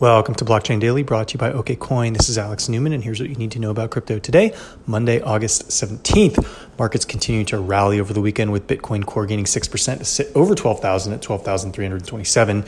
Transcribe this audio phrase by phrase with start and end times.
[0.00, 2.16] Welcome to Blockchain Daily, brought to you by OKCoin.
[2.16, 4.54] This is Alex Newman, and here's what you need to know about crypto today,
[4.86, 6.78] Monday, August 17th.
[6.78, 10.54] Markets continue to rally over the weekend with Bitcoin Core gaining 6% to sit over
[10.54, 12.64] 12,000 at 12,327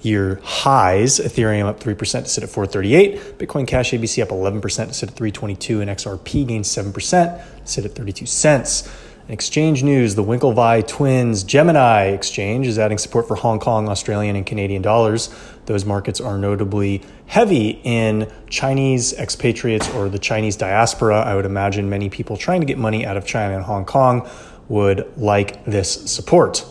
[0.00, 1.20] year highs.
[1.20, 3.38] Ethereum up 3% to sit at 438.
[3.38, 7.84] Bitcoin Cash ABC up 11% to sit at 322, and XRP gained 7% to sit
[7.84, 8.88] at 32 cents.
[9.28, 14.44] Exchange news, the Winklevi Twins Gemini exchange is adding support for Hong Kong, Australian, and
[14.44, 15.34] Canadian dollars.
[15.66, 21.20] Those markets are notably heavy in Chinese expatriates or the Chinese diaspora.
[21.20, 24.28] I would imagine many people trying to get money out of China and Hong Kong
[24.68, 26.64] would like this support.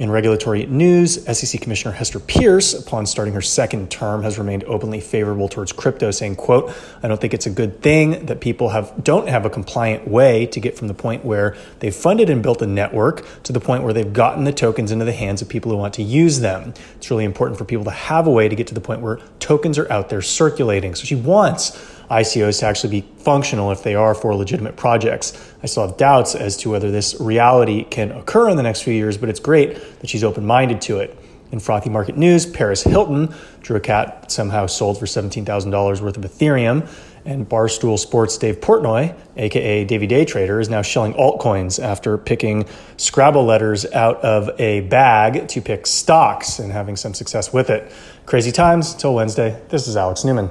[0.00, 4.98] In regulatory news, SEC Commissioner Hester Peirce, upon starting her second term, has remained openly
[4.98, 9.04] favorable towards crypto, saying, quote, I don't think it's a good thing that people have
[9.04, 12.62] don't have a compliant way to get from the point where they've funded and built
[12.62, 15.70] a network to the point where they've gotten the tokens into the hands of people
[15.70, 16.72] who want to use them.
[16.96, 19.18] It's really important for people to have a way to get to the point where
[19.38, 20.94] tokens are out there circulating.
[20.94, 21.72] So she wants
[22.10, 25.54] ICOs to actually be functional if they are for legitimate projects.
[25.62, 28.94] I still have doubts as to whether this reality can occur in the next few
[28.94, 31.16] years, but it's great that she's open minded to it.
[31.52, 36.22] In frothy market news, Paris Hilton, Drew a cat somehow sold for $17,000 worth of
[36.22, 36.88] Ethereum,
[37.24, 42.66] and Barstool Sports Dave Portnoy, aka Davey Day Trader, is now shelling altcoins after picking
[42.96, 47.92] Scrabble letters out of a bag to pick stocks and having some success with it.
[48.26, 48.94] Crazy times.
[48.94, 50.50] Until Wednesday, this is Alex Newman.